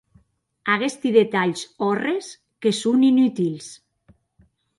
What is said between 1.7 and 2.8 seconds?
òrres que